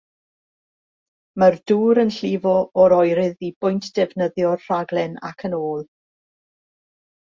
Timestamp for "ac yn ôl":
5.33-5.91